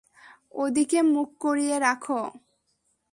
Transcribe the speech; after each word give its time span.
ওদিকে 0.55 0.99
মুখ 1.13 1.29
করিয়ে 1.39 1.75
রাখো। 1.79 2.21